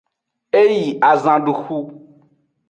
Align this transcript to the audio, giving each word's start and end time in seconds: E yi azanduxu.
E 0.61 0.63
yi 0.73 0.85
azanduxu. 1.11 1.79